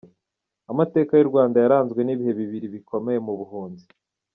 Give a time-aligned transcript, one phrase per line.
[0.71, 3.85] Amateka y’u Rwanda yaranzwe n’ibihe bibiri bikomeye mu buhunzi.